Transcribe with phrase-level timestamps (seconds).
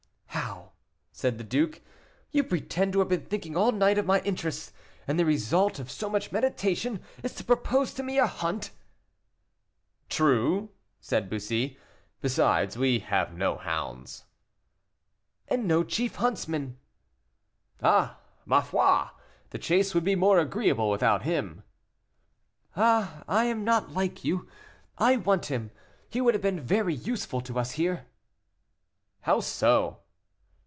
[0.33, 1.81] "How!" said the duke,
[2.31, 4.73] "you pretend to have been thinking all night of my interests,
[5.05, 8.71] and the result of so much meditation is to propose to me a hunt!"
[10.09, 11.77] "True," said Bussy;
[12.21, 14.23] "besides, we have no hounds."
[15.47, 16.77] "And no chief huntsman."
[17.83, 19.09] "Ah, ma foi!
[19.51, 21.61] the chase would be more agreeable without him."
[22.75, 24.47] "Ah, I am not like you
[24.97, 25.69] I want him;
[26.09, 28.07] he would have been very useful to us here."
[29.19, 29.99] "How so?"